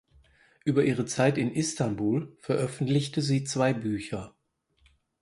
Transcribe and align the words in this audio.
Über 0.65 0.83
ihre 0.83 1.05
Zeit 1.05 1.37
in 1.37 1.51
Istanbul 1.53 2.35
veröffentlichte 2.39 3.21
sie 3.21 3.43
zwei 3.43 3.71
Bücher. 3.75 4.33